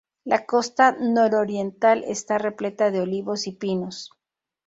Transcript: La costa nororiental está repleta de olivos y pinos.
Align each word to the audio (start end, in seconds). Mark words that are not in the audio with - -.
La 0.23 0.47
costa 0.47 0.97
nororiental 0.99 2.03
está 2.05 2.39
repleta 2.39 2.89
de 2.89 3.01
olivos 3.01 3.45
y 3.45 3.51
pinos. 3.51 4.09